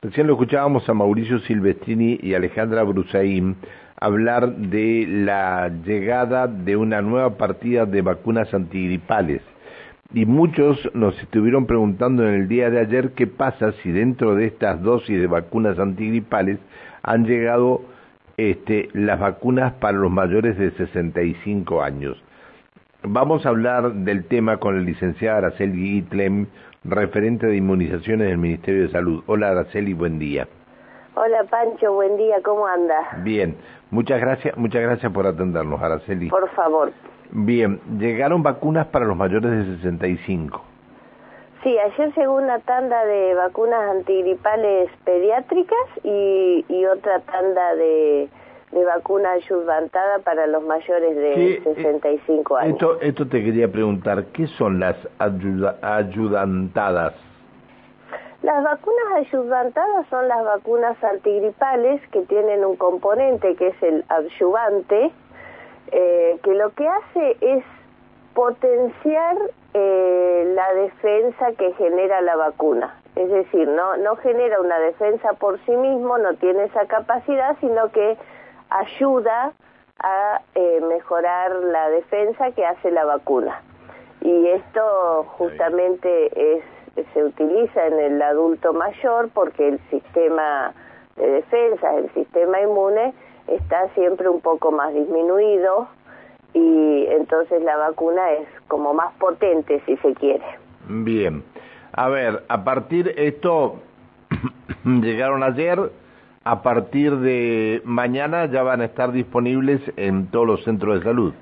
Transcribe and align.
Recién 0.00 0.28
lo 0.28 0.34
escuchábamos 0.34 0.88
a 0.88 0.94
Mauricio 0.94 1.40
Silvestrini 1.40 2.20
y 2.22 2.34
Alejandra 2.34 2.84
Brusaín 2.84 3.56
hablar 4.00 4.54
de 4.54 5.04
la 5.08 5.72
llegada 5.84 6.46
de 6.46 6.76
una 6.76 7.02
nueva 7.02 7.36
partida 7.36 7.84
de 7.84 8.02
vacunas 8.02 8.54
antigripales. 8.54 9.42
Y 10.14 10.24
muchos 10.24 10.78
nos 10.94 11.20
estuvieron 11.20 11.66
preguntando 11.66 12.22
en 12.28 12.34
el 12.34 12.46
día 12.46 12.70
de 12.70 12.78
ayer 12.78 13.10
qué 13.14 13.26
pasa 13.26 13.72
si 13.82 13.90
dentro 13.90 14.36
de 14.36 14.46
estas 14.46 14.80
dosis 14.82 15.20
de 15.20 15.26
vacunas 15.26 15.80
antigripales 15.80 16.60
han 17.02 17.26
llegado 17.26 17.82
este, 18.36 18.90
las 18.92 19.18
vacunas 19.18 19.72
para 19.80 19.98
los 19.98 20.12
mayores 20.12 20.56
de 20.58 20.70
65 20.76 21.82
años. 21.82 22.22
Vamos 23.02 23.46
a 23.46 23.48
hablar 23.48 23.92
del 23.92 24.24
tema 24.26 24.58
con 24.58 24.76
la 24.76 24.82
licenciada 24.82 25.38
Araceli 25.38 25.98
Itlem, 25.98 26.46
referente 26.84 27.46
de 27.46 27.56
inmunizaciones 27.56 28.28
del 28.28 28.38
Ministerio 28.38 28.82
de 28.82 28.90
Salud. 28.90 29.22
Hola 29.26 29.50
Araceli, 29.50 29.94
buen 29.94 30.18
día. 30.18 30.46
Hola 31.14 31.44
Pancho, 31.50 31.92
buen 31.94 32.16
día, 32.16 32.36
¿cómo 32.44 32.66
anda? 32.66 33.18
Bien, 33.24 33.56
muchas 33.90 34.20
gracias, 34.20 34.56
muchas 34.56 34.82
gracias 34.82 35.12
por 35.12 35.26
atendernos, 35.26 35.82
Araceli. 35.82 36.28
Por 36.28 36.48
favor. 36.50 36.92
Bien, 37.30 37.80
llegaron 37.98 38.42
vacunas 38.42 38.86
para 38.86 39.04
los 39.04 39.16
mayores 39.16 39.50
de 39.50 39.76
65. 39.76 40.64
Sí, 41.62 41.76
ayer 41.76 42.14
llegó 42.14 42.36
una 42.36 42.60
tanda 42.60 43.04
de 43.04 43.34
vacunas 43.34 43.80
antigripales 43.90 44.88
pediátricas 45.04 45.76
y, 46.04 46.64
y 46.68 46.86
otra 46.86 47.18
tanda 47.20 47.74
de, 47.74 48.28
de 48.72 48.84
vacuna 48.84 49.32
ayudantada 49.32 50.18
para 50.20 50.46
los 50.46 50.62
mayores 50.62 51.16
de 51.16 51.60
65 51.64 52.56
años. 52.56 52.72
Esto, 52.74 53.00
esto 53.00 53.26
te 53.26 53.42
quería 53.42 53.70
preguntar, 53.70 54.26
¿qué 54.26 54.46
son 54.46 54.78
las 54.78 54.96
ayudantadas? 55.18 57.14
Las 58.42 58.62
vacunas 58.62 59.14
ayudantadas 59.16 60.06
son 60.10 60.28
las 60.28 60.44
vacunas 60.44 61.02
antigripales 61.02 62.00
que 62.10 62.20
tienen 62.22 62.64
un 62.64 62.76
componente 62.76 63.56
que 63.56 63.68
es 63.68 63.82
el 63.82 64.04
adyuvante, 64.08 65.10
eh, 65.90 66.38
que 66.42 66.54
lo 66.54 66.70
que 66.70 66.86
hace 66.86 67.36
es 67.40 67.64
potenciar 68.34 69.36
eh, 69.74 70.52
la 70.54 70.72
defensa 70.74 71.52
que 71.58 71.72
genera 71.74 72.20
la 72.20 72.36
vacuna. 72.36 72.94
Es 73.16 73.28
decir, 73.28 73.66
no, 73.66 73.96
no 73.96 74.14
genera 74.16 74.60
una 74.60 74.78
defensa 74.78 75.32
por 75.32 75.58
sí 75.66 75.72
mismo, 75.72 76.18
no 76.18 76.34
tiene 76.34 76.64
esa 76.64 76.86
capacidad, 76.86 77.56
sino 77.58 77.90
que 77.90 78.16
ayuda 78.70 79.52
a 80.00 80.40
eh, 80.54 80.80
mejorar 80.88 81.52
la 81.56 81.90
defensa 81.90 82.50
que 82.52 82.64
hace 82.64 82.90
la 82.90 83.04
vacuna. 83.04 83.62
Y 84.20 84.48
esto 84.48 85.24
justamente 85.36 86.56
es, 86.56 86.64
se 87.12 87.24
utiliza 87.24 87.86
en 87.86 87.98
el 87.98 88.22
adulto 88.22 88.72
mayor 88.72 89.30
porque 89.32 89.68
el 89.68 89.80
sistema 89.90 90.72
de 91.16 91.28
defensa, 91.28 91.96
el 91.96 92.12
sistema 92.14 92.60
inmune, 92.60 93.14
está 93.46 93.88
siempre 93.94 94.28
un 94.28 94.40
poco 94.40 94.70
más 94.72 94.92
disminuido 94.92 95.88
y 96.54 97.06
entonces 97.08 97.62
la 97.62 97.76
vacuna 97.76 98.32
es 98.32 98.48
como 98.68 98.94
más 98.94 99.12
potente 99.14 99.82
si 99.86 99.96
se 99.98 100.14
quiere. 100.14 100.44
Bien. 100.88 101.44
A 101.92 102.08
ver, 102.08 102.44
a 102.48 102.64
partir 102.64 103.14
esto 103.16 103.76
llegaron 104.84 105.42
ayer, 105.42 105.90
a 106.48 106.62
partir 106.62 107.14
de 107.18 107.82
mañana 107.84 108.46
ya 108.46 108.62
van 108.62 108.80
a 108.80 108.86
estar 108.86 109.12
disponibles 109.12 109.82
en 109.98 110.30
todos 110.30 110.46
los 110.46 110.64
centros 110.64 110.98
de 110.98 111.04
salud. 111.04 111.34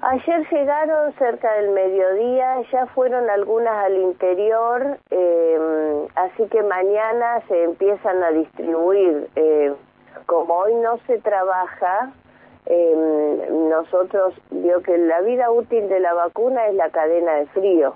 Ayer 0.00 0.48
llegaron 0.50 1.12
cerca 1.18 1.52
del 1.52 1.70
mediodía, 1.72 2.62
ya 2.72 2.86
fueron 2.86 3.28
algunas 3.28 3.74
al 3.84 3.98
interior, 3.98 4.96
eh, 5.10 6.06
así 6.16 6.48
que 6.48 6.62
mañana 6.62 7.42
se 7.46 7.62
empiezan 7.62 8.22
a 8.22 8.30
distribuir. 8.30 9.28
Eh, 9.36 9.74
como 10.24 10.54
hoy 10.54 10.76
no 10.76 10.96
se 11.06 11.18
trabaja, 11.18 12.10
eh, 12.64 13.48
nosotros 13.50 14.32
vio 14.50 14.82
que 14.82 14.96
la 14.96 15.20
vida 15.20 15.50
útil 15.50 15.90
de 15.90 16.00
la 16.00 16.14
vacuna 16.14 16.68
es 16.68 16.74
la 16.74 16.88
cadena 16.88 17.34
de 17.34 17.46
frío. 17.48 17.92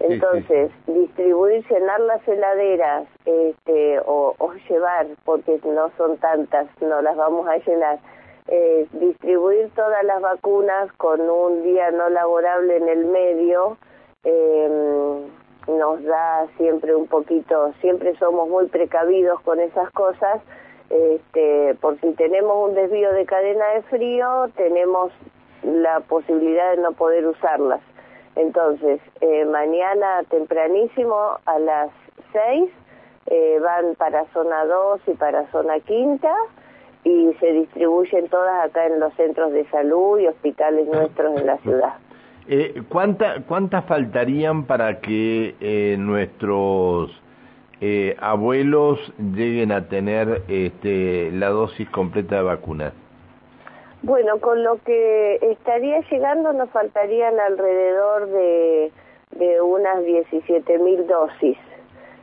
Entonces, 0.00 0.70
distribuir, 0.86 1.62
llenar 1.68 2.00
las 2.00 2.26
heladeras 2.26 3.06
este, 3.26 4.00
o, 4.06 4.34
llevar, 4.68 5.06
porque 5.24 5.60
no 5.64 5.90
son 5.98 6.16
tantas, 6.16 6.66
no 6.80 7.02
las 7.02 7.16
vamos 7.16 7.46
a 7.46 7.58
llenar, 7.58 7.98
eh, 8.48 8.86
distribuir 8.92 9.70
todas 9.76 10.02
las 10.04 10.22
vacunas 10.22 10.90
con 10.94 11.20
un 11.20 11.62
día 11.62 11.90
no 11.90 12.08
laborable 12.08 12.76
en 12.78 12.88
el 12.88 13.04
medio, 13.04 13.76
em, 14.24 15.28
nos 15.68 16.02
da 16.02 16.46
siempre 16.56 16.94
un 16.94 17.06
poquito, 17.06 17.72
siempre 17.82 18.16
somos 18.16 18.48
muy 18.48 18.66
precavidos 18.68 19.40
con 19.42 19.60
esas 19.60 19.90
cosas, 19.90 20.40
este, 20.88 21.76
por 21.80 22.00
si 22.00 22.12
tenemos 22.14 22.70
un 22.70 22.74
desvío 22.74 23.12
de 23.12 23.26
cadena 23.26 23.66
de 23.74 23.82
frío, 23.82 24.48
tenemos 24.56 25.12
la 25.62 26.00
posibilidad 26.00 26.70
de 26.70 26.82
no 26.82 26.92
poder 26.92 27.26
usarlas. 27.26 27.80
Entonces, 28.36 29.00
eh, 29.20 29.44
mañana 29.44 30.22
tempranísimo 30.28 31.38
a 31.46 31.58
las 31.58 31.90
6 32.32 32.70
eh, 33.26 33.58
van 33.60 33.94
para 33.96 34.24
zona 34.32 34.64
2 34.64 35.00
y 35.08 35.12
para 35.12 35.50
zona 35.50 35.80
quinta 35.80 36.34
y 37.04 37.32
se 37.40 37.52
distribuyen 37.52 38.28
todas 38.28 38.64
acá 38.64 38.86
en 38.86 39.00
los 39.00 39.12
centros 39.14 39.52
de 39.52 39.64
salud 39.70 40.18
y 40.18 40.26
hospitales 40.26 40.86
nuestros 40.88 41.38
en 41.38 41.46
la 41.46 41.56
ciudad. 41.58 41.94
Eh, 42.48 42.82
¿cuánta, 42.88 43.42
¿Cuántas 43.46 43.84
faltarían 43.84 44.64
para 44.64 45.00
que 45.00 45.54
eh, 45.60 45.96
nuestros 45.98 47.10
eh, 47.80 48.16
abuelos 48.20 48.98
lleguen 49.18 49.72
a 49.72 49.88
tener 49.88 50.42
este, 50.48 51.30
la 51.32 51.48
dosis 51.50 51.88
completa 51.90 52.36
de 52.36 52.42
vacunas? 52.42 52.92
Bueno, 54.02 54.40
con 54.40 54.64
lo 54.64 54.78
que 54.82 55.38
estaría 55.42 56.00
llegando 56.10 56.54
nos 56.54 56.70
faltarían 56.70 57.38
alrededor 57.38 58.28
de, 58.28 58.90
unas 59.62 60.02
17 60.04 60.78
mil 60.78 61.06
dosis. 61.06 61.58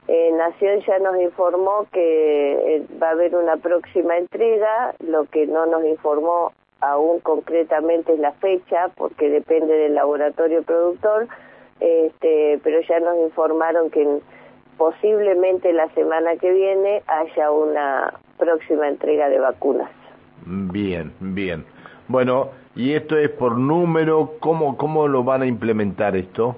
Eh, 0.07 0.31
Nación 0.33 0.79
ya 0.87 0.97
nos 0.99 1.19
informó 1.21 1.85
que 1.91 2.77
eh, 2.77 2.85
va 3.01 3.09
a 3.09 3.11
haber 3.11 3.35
una 3.35 3.57
próxima 3.57 4.17
entrega, 4.17 4.95
lo 5.05 5.25
que 5.25 5.45
no 5.45 5.67
nos 5.67 5.85
informó 5.85 6.51
aún 6.81 7.19
concretamente 7.19 8.13
es 8.13 8.19
la 8.19 8.31
fecha, 8.33 8.89
porque 8.95 9.29
depende 9.29 9.73
del 9.73 9.93
laboratorio 9.93 10.63
productor, 10.63 11.27
este, 11.79 12.59
pero 12.63 12.81
ya 12.81 12.99
nos 13.01 13.17
informaron 13.17 13.91
que 13.91 14.19
posiblemente 14.77 15.73
la 15.73 15.89
semana 15.89 16.37
que 16.37 16.51
viene 16.51 17.03
haya 17.05 17.51
una 17.51 18.13
próxima 18.37 18.87
entrega 18.87 19.29
de 19.29 19.39
vacunas. 19.39 19.91
Bien, 20.49 21.13
bien. 21.19 21.65
Bueno, 22.07 22.51
¿y 22.73 22.93
esto 22.93 23.17
es 23.17 23.29
por 23.29 23.57
número? 23.57 24.35
¿Cómo, 24.39 24.77
cómo 24.77 25.07
lo 25.09 25.23
van 25.23 25.41
a 25.41 25.45
implementar 25.45 26.15
esto? 26.15 26.55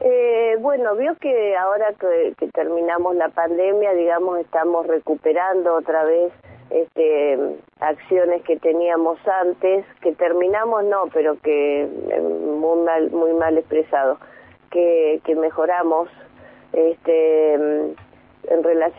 Eh, 0.00 0.56
bueno, 0.60 0.94
vio 0.94 1.16
que 1.16 1.56
ahora 1.56 1.92
que, 1.98 2.34
que, 2.38 2.46
terminamos 2.52 3.16
la 3.16 3.30
pandemia, 3.30 3.92
digamos, 3.94 4.38
estamos 4.38 4.86
recuperando 4.86 5.74
otra 5.74 6.04
vez 6.04 6.32
este, 6.70 7.56
acciones 7.80 8.42
que 8.42 8.56
teníamos 8.58 9.18
antes, 9.26 9.84
que 10.00 10.12
terminamos 10.12 10.84
no, 10.84 11.06
pero 11.12 11.36
que 11.40 11.82
eh, 11.82 12.20
muy 12.20 12.84
mal, 12.84 13.10
muy 13.10 13.32
mal 13.32 13.58
expresado, 13.58 14.18
que, 14.70 15.20
que 15.24 15.34
mejoramos. 15.34 16.08
Este, 16.72 17.87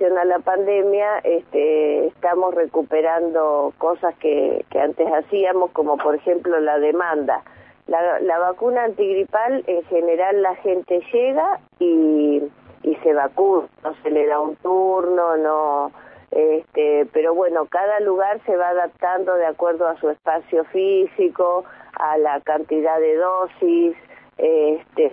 a 0.05 0.25
la 0.25 0.39
pandemia, 0.39 1.19
este, 1.19 2.07
estamos 2.07 2.55
recuperando 2.55 3.73
cosas 3.77 4.15
que, 4.19 4.65
que 4.69 4.79
antes 4.79 5.07
hacíamos, 5.11 5.71
como 5.71 5.97
por 5.97 6.15
ejemplo 6.15 6.59
la 6.59 6.79
demanda. 6.79 7.43
La, 7.87 8.19
la 8.19 8.39
vacuna 8.39 8.85
antigripal, 8.85 9.63
en 9.67 9.83
general 9.85 10.41
la 10.41 10.55
gente 10.55 11.01
llega 11.11 11.59
y, 11.79 12.43
y 12.83 12.95
se 13.03 13.13
vacuna, 13.13 13.67
no 13.83 13.93
se 14.01 14.09
le 14.11 14.25
da 14.27 14.39
un 14.39 14.55
turno, 14.57 15.35
no, 15.37 15.91
este, 16.31 17.07
pero 17.11 17.33
bueno, 17.33 17.65
cada 17.65 17.99
lugar 17.99 18.39
se 18.45 18.55
va 18.55 18.69
adaptando 18.69 19.33
de 19.35 19.47
acuerdo 19.47 19.87
a 19.87 19.97
su 19.97 20.09
espacio 20.09 20.63
físico, 20.65 21.65
a 21.99 22.17
la 22.19 22.39
cantidad 22.41 22.99
de 22.99 23.15
dosis, 23.17 23.97
este, 24.37 25.11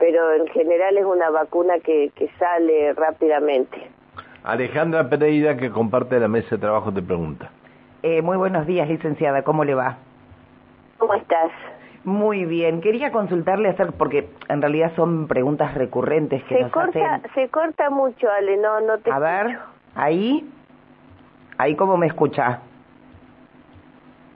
pero 0.00 0.32
en 0.32 0.46
general 0.48 0.96
es 0.96 1.04
una 1.04 1.30
vacuna 1.30 1.74
que, 1.84 2.10
que 2.16 2.28
sale 2.38 2.94
rápidamente. 2.94 3.88
Alejandra 4.42 5.08
Pereira, 5.08 5.56
que 5.58 5.70
comparte 5.70 6.18
la 6.18 6.26
mesa 6.26 6.56
de 6.56 6.58
trabajo, 6.58 6.90
te 6.90 7.02
pregunta. 7.02 7.50
Eh, 8.02 8.22
muy 8.22 8.38
buenos 8.38 8.66
días, 8.66 8.88
licenciada, 8.88 9.42
¿cómo 9.42 9.62
le 9.62 9.74
va? 9.74 9.98
¿Cómo 10.96 11.12
estás? 11.14 11.52
Muy 12.04 12.46
bien, 12.46 12.80
quería 12.80 13.12
consultarle 13.12 13.68
hacer, 13.68 13.92
porque 13.92 14.30
en 14.48 14.62
realidad 14.62 14.92
son 14.96 15.28
preguntas 15.28 15.74
recurrentes 15.74 16.42
que 16.44 16.56
se 16.56 16.62
nos 16.62 16.72
corta, 16.72 17.16
hacen. 17.16 17.30
Se 17.34 17.48
corta 17.50 17.90
mucho, 17.90 18.26
Ale, 18.30 18.56
no, 18.56 18.80
no 18.80 18.98
te 18.98 19.10
A 19.10 19.18
ver, 19.18 19.58
ahí, 19.94 20.50
ahí 21.58 21.76
cómo 21.76 21.98
me 21.98 22.06
escucha. 22.06 22.60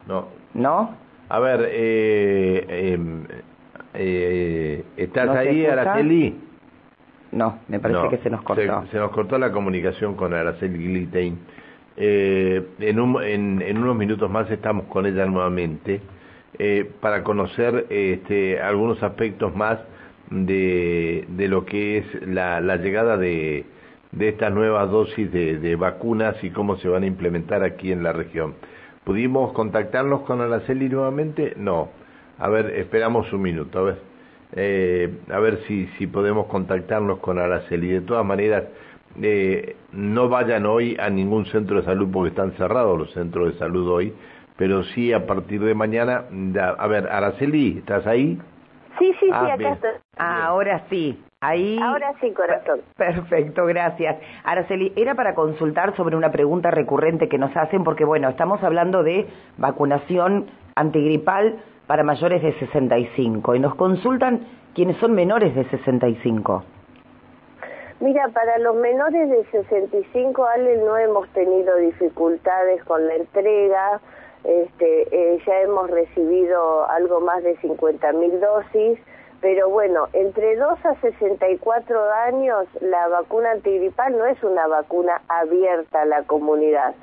No. 0.06 0.26
¿No? 0.52 0.94
A 1.31 1.38
ver, 1.38 1.62
eh, 1.70 2.67
eh, 2.69 2.99
eh, 3.94 4.85
¿estás 4.96 5.26
¿No 5.26 5.32
se 5.35 5.38
ahí? 5.38 5.67
Araceli? 5.67 6.37
No, 7.32 7.58
me 7.69 7.81
parece 7.81 8.08
que 8.11 8.19
se 8.19 8.31
nos 8.31 8.43
cortó. 8.43 8.85
Se, 8.91 8.99
nos 8.99 9.11
cortó 9.11 9.38
la 9.38 9.50
comunicación 9.50 10.14
con 10.14 10.32
Araceli 10.35 10.87
Glitein. 10.87 11.38
Eh, 11.96 12.62
en, 12.81 13.62
en, 13.62 13.79
unos 13.79 13.96
minutos 13.96 14.31
más 14.31 14.50
estamos 14.50 14.87
con 14.87 15.06
ella 15.06 15.26
nuevamente 15.26 16.00
eh, 16.58 16.91
para 17.00 17.23
conocer 17.23 17.87
este, 17.88 18.61
algunos 18.61 19.00
aspectos 19.02 19.55
más 19.55 19.79
de, 20.31 21.25
de 21.29 21.49
lo 21.49 21.64
que 21.64 21.99
es 21.99 22.26
la, 22.26 22.61
la 22.61 22.76
llegada 22.76 23.17
de, 23.17 23.64
de 24.12 24.29
estas 24.29 24.52
nuevas 24.52 24.91
dosis 24.91 25.31
de, 25.32 25.58
de, 25.58 25.76
vacunas 25.76 26.37
y 26.43 26.50
cómo 26.50 26.76
se 26.76 26.88
van 26.88 27.02
a 27.02 27.06
implementar 27.06 27.62
aquí 27.62 27.93
en 27.93 28.02
la 28.02 28.12
región. 28.12 28.55
¿Pudimos 29.05 29.52
contactarnos 29.52 30.23
con 30.23 30.41
Araceli 30.41 30.88
nuevamente? 30.88 31.55
No. 31.56 31.91
A 32.38 32.48
ver, 32.48 32.70
esperamos 32.76 33.32
un 33.32 33.42
minuto, 33.42 33.78
a 33.78 33.82
ver. 33.82 33.98
Eh, 34.56 35.12
a 35.31 35.38
ver 35.40 35.62
si, 35.66 35.86
si 35.98 36.06
podemos 36.06 36.46
contactarnos 36.46 37.19
con 37.19 37.38
Araceli. 37.38 37.88
De 37.88 38.00
todas 38.00 38.25
maneras, 38.25 38.64
eh, 39.20 39.76
no 39.92 40.28
vayan 40.28 40.66
hoy 40.66 40.96
a 40.98 41.10
ningún 41.10 41.46
centro 41.46 41.78
de 41.78 41.84
salud 41.84 42.08
porque 42.12 42.31
están 42.31 42.52
cerrados 42.52 42.98
los 42.98 43.12
centros 43.12 43.52
de 43.52 43.58
salud 43.58 43.88
hoy, 43.88 44.12
pero 44.56 44.84
sí 44.84 45.12
a 45.12 45.26
partir 45.26 45.60
de 45.60 45.75
mañana. 45.75 46.25
A 46.78 46.86
ver, 46.86 47.08
Araceli, 47.08 47.78
¿estás 47.78 48.06
ahí? 48.06 48.38
Sí, 48.98 49.12
sí, 49.19 49.26
sí, 49.26 49.31
ah, 49.32 49.54
acá 49.54 49.72
estoy. 49.72 49.90
Ah, 50.16 50.46
ahora 50.46 50.84
sí. 50.88 51.19
Ahí... 51.44 51.79
Ahora 51.82 52.14
sí, 52.20 52.32
corazón. 52.32 52.81
Perfecto, 52.96 53.67
gracias. 53.67 54.17
Araceli, 54.44 54.94
era 54.96 55.14
para 55.14 55.35
consultar 55.35 55.94
sobre 55.94 56.17
una 56.17 56.32
pregunta 56.32 56.70
recurrente 56.70 57.29
que 57.29 57.37
nos 57.37 57.55
hacen, 57.55 57.85
porque 57.85 58.06
bueno, 58.06 58.31
estamos 58.31 58.62
hablando 58.62 59.02
de 59.02 59.26
vacunación 59.58 60.46
antigripal 60.75 61.58
para 61.87 62.02
mayores 62.02 62.43
de 62.43 62.58
65 62.58 63.55
y 63.56 63.58
nos 63.58 63.75
consultan 63.75 64.41
quienes 64.75 64.96
son 64.96 65.12
menores 65.12 65.55
de 65.55 65.69
65. 65.69 66.64
Mira, 68.00 68.29
para 68.29 68.58
los 68.58 68.76
menores 68.76 69.29
de 69.29 69.44
65, 69.44 70.44
Ale, 70.46 70.79
no 70.79 70.96
hemos 70.96 71.29
tenido 71.29 71.76
dificultades 71.76 72.82
con 72.85 73.06
la 73.06 73.17
entrega. 73.17 74.00
Este, 74.44 75.02
eh, 75.11 75.38
ya 75.46 75.61
hemos 75.61 75.91
recibido 75.91 76.88
algo 76.91 77.20
más 77.20 77.43
de 77.44 77.56
50.000 77.58 78.41
dosis, 78.41 78.99
pero 79.44 79.69
bueno, 79.69 80.08
entre 80.14 80.56
2 80.56 80.87
a 80.87 80.94
64 81.02 82.12
años 82.14 82.67
la 82.81 83.08
vacuna 83.08 83.50
antigripal 83.50 84.17
no 84.17 84.25
es 84.25 84.43
una 84.43 84.67
vacuna 84.67 85.20
abierta 85.29 86.00
a 86.00 86.06
la 86.06 86.23
comunidad, 86.23 86.94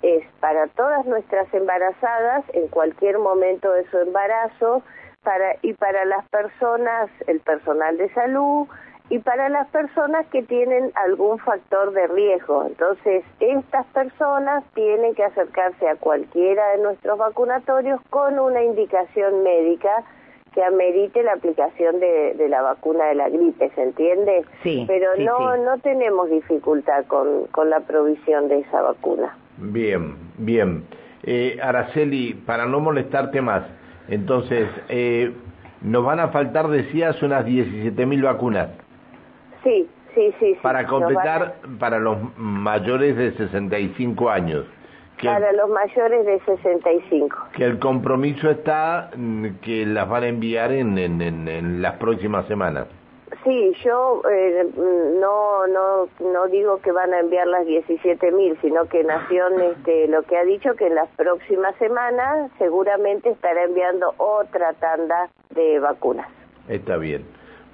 es 0.00 0.24
para 0.40 0.66
todas 0.68 1.04
nuestras 1.04 1.52
embarazadas 1.52 2.42
en 2.54 2.68
cualquier 2.68 3.18
momento 3.18 3.70
de 3.72 3.84
su 3.90 3.98
embarazo 3.98 4.82
para, 5.22 5.56
y 5.60 5.74
para 5.74 6.06
las 6.06 6.26
personas, 6.30 7.10
el 7.26 7.40
personal 7.40 7.98
de 7.98 8.08
salud, 8.14 8.66
y 9.10 9.18
para 9.18 9.50
las 9.50 9.68
personas 9.68 10.26
que 10.28 10.42
tienen 10.42 10.92
algún 10.94 11.38
factor 11.40 11.92
de 11.92 12.06
riesgo. 12.06 12.64
Entonces, 12.64 13.24
estas 13.40 13.84
personas 13.88 14.64
tienen 14.72 15.14
que 15.14 15.24
acercarse 15.24 15.86
a 15.86 15.96
cualquiera 15.96 16.66
de 16.68 16.82
nuestros 16.82 17.18
vacunatorios 17.18 18.00
con 18.08 18.38
una 18.38 18.62
indicación 18.62 19.42
médica 19.42 20.02
que 20.54 20.62
amerite 20.64 21.22
la 21.22 21.34
aplicación 21.34 22.00
de, 22.00 22.34
la 22.48 22.62
vacuna 22.62 23.06
de 23.06 23.14
la 23.14 23.28
gripe, 23.28 23.70
¿se 23.74 23.82
entiende? 23.82 24.44
Sí. 24.62 24.84
Pero 24.86 25.16
no 25.18 25.56
no 25.56 25.78
tenemos 25.78 26.28
dificultad 26.30 27.04
con, 27.06 27.46
con 27.52 27.70
la 27.70 27.80
provisión 27.80 28.48
de 28.48 28.60
esa 28.60 28.82
vacuna. 28.82 29.36
Bien, 29.58 30.16
bien. 30.38 30.84
Eh, 31.22 31.58
Araceli, 31.62 32.34
para 32.34 32.66
no 32.66 32.80
molestarte 32.80 33.40
más, 33.42 33.62
entonces, 34.08 34.68
eh, 34.88 35.32
nos 35.82 36.04
van 36.04 36.18
a 36.18 36.28
faltar, 36.28 36.68
decías, 36.68 37.22
unas 37.22 37.46
17.000 37.46 38.22
vacunas. 38.22 38.68
Sí, 39.62 39.88
sí, 40.14 40.34
sí. 40.40 40.56
Para 40.62 40.86
completar 40.86 41.54
para 41.78 41.98
los 41.98 42.18
mayores 42.36 43.16
de 43.16 43.32
65 43.32 44.30
años. 44.30 44.64
Para 45.24 45.52
los 45.52 45.68
mayores 45.70 46.26
de 46.26 46.40
65. 46.40 47.36
Que 47.56 47.64
el 47.64 47.78
compromiso 47.78 48.50
está 48.50 49.10
mm, 49.16 49.46
que 49.62 49.86
las 49.86 50.08
van 50.08 50.24
a 50.24 50.28
enviar 50.28 50.72
en, 50.72 50.98
en, 50.98 51.20
en, 51.20 51.82
las 51.82 51.96
próximas 51.96 52.46
semanas. 52.46 52.86
Sí, 53.44 53.72
yo 53.84 54.22
eh, 54.30 54.66
no, 55.20 55.66
no, 55.66 56.08
no 56.20 56.46
digo 56.48 56.78
que 56.82 56.92
van 56.92 57.14
a 57.14 57.20
enviar 57.20 57.46
las 57.46 57.64
17 57.66 58.32
mil, 58.32 58.58
sino 58.60 58.86
que 58.86 59.04
Nación 59.04 59.60
este, 59.76 60.08
lo 60.08 60.22
que 60.22 60.36
ha 60.36 60.44
dicho 60.44 60.74
que 60.74 60.88
en 60.88 60.94
las 60.94 61.08
próximas 61.10 61.74
semanas 61.76 62.50
seguramente 62.58 63.30
estará 63.30 63.64
enviando 63.64 64.14
otra 64.18 64.74
tanda 64.74 65.30
de 65.50 65.78
vacunas. 65.78 66.28
Está 66.68 66.96
bien. 66.96 67.24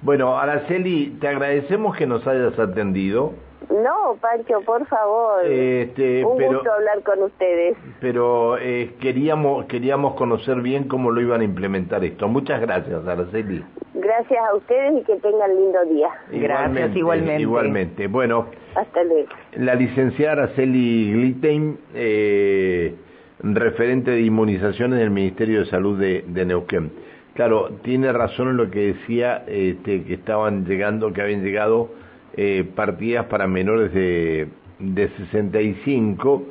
Bueno, 0.01 0.37
Araceli, 0.37 1.17
te 1.19 1.27
agradecemos 1.27 1.97
que 1.97 2.05
nos 2.05 2.25
hayas 2.27 2.57
atendido. 2.59 3.33
No, 3.69 4.17
Pancho, 4.21 4.61
por 4.61 4.85
favor. 4.87 5.45
Este, 5.45 6.23
Un 6.23 6.41
gusto 6.41 6.71
hablar 6.71 7.03
con 7.03 7.23
ustedes. 7.23 7.77
Pero 7.99 8.57
eh, 8.57 8.95
queríamos 8.99 9.65
queríamos 9.65 10.15
conocer 10.15 10.61
bien 10.61 10.87
cómo 10.87 11.11
lo 11.11 11.21
iban 11.21 11.41
a 11.41 11.43
implementar 11.43 12.03
esto. 12.03 12.27
Muchas 12.27 12.61
gracias, 12.61 13.05
Araceli. 13.05 13.63
Gracias 13.93 14.39
a 14.49 14.55
ustedes 14.55 15.01
y 15.01 15.03
que 15.03 15.15
tengan 15.17 15.55
lindo 15.55 15.83
día. 15.85 16.09
Gracias, 16.31 16.95
igualmente. 16.95 17.41
Igualmente. 17.41 18.07
Bueno. 18.07 18.47
Hasta 18.75 19.03
luego. 19.03 19.29
La 19.55 19.75
licenciada 19.75 20.43
Araceli 20.43 21.11
Glitein, 21.11 21.77
eh, 21.93 22.95
referente 23.39 24.11
de 24.11 24.21
inmunizaciones 24.21 24.99
del 24.99 25.09
Ministerio 25.09 25.59
de 25.59 25.65
Salud 25.65 25.99
de, 25.99 26.23
de 26.27 26.45
Neuquén. 26.45 26.91
Claro, 27.33 27.69
tiene 27.83 28.11
razón 28.13 28.49
en 28.49 28.57
lo 28.57 28.71
que 28.71 28.93
decía 28.93 29.43
este, 29.47 30.03
que 30.03 30.13
estaban 30.15 30.65
llegando, 30.65 31.13
que 31.13 31.21
habían 31.21 31.43
llegado 31.43 31.89
eh, 32.37 32.65
partidas 32.75 33.25
para 33.25 33.47
menores 33.47 33.93
de, 33.93 34.47
de 34.79 35.09
65 35.09 36.45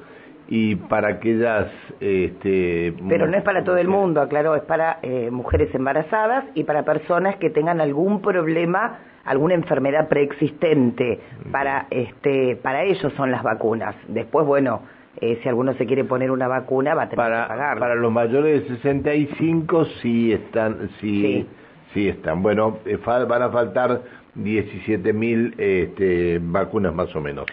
y 0.49 0.77
para 0.77 1.09
aquellas... 1.09 1.69
Este, 2.01 2.95
Pero 3.09 3.27
no 3.27 3.37
es 3.37 3.43
para 3.43 3.65
todo 3.65 3.79
el 3.79 3.89
mundo, 3.89 4.21
aclaró, 4.21 4.55
es 4.55 4.63
para 4.63 4.99
eh, 5.03 5.31
mujeres 5.31 5.75
embarazadas 5.75 6.45
y 6.55 6.65
para 6.65 6.85
personas 6.85 7.37
que 7.37 7.51
tengan 7.51 7.81
algún 7.81 8.21
problema, 8.21 8.99
alguna 9.25 9.55
enfermedad 9.55 10.09
preexistente. 10.09 11.21
Para, 11.51 11.87
este, 11.91 12.57
para 12.57 12.85
ellos 12.85 13.13
son 13.17 13.31
las 13.31 13.43
vacunas. 13.43 13.97
Después, 14.09 14.47
bueno 14.47 14.83
eh, 15.21 15.39
si 15.43 15.49
alguno 15.49 15.73
se 15.75 15.87
quiere 15.87 16.05
poner 16.05 16.31
una 16.31 16.47
vacuna 16.47 16.95
va 16.95 17.05
a 17.05 17.09
tener 17.09 17.25
para, 17.25 17.43
que 17.45 17.49
pagar. 17.49 17.79
Para 17.79 17.95
los 17.95 18.13
mayores 18.13 18.69
de 18.69 18.77
65 18.77 19.85
sí 20.03 20.33
están, 20.33 20.91
sí, 21.01 21.23
sí. 21.23 21.47
Están. 22.05 22.43
Bueno, 22.43 22.79
eh, 22.85 22.99
van 23.05 23.43
a 23.43 23.51
faltar 23.51 24.03
17 24.35 25.13
mil 25.13 25.55
este, 25.59 26.39
vacunas 26.43 26.95
más 26.95 27.15
o 27.17 27.21
menos. 27.21 27.47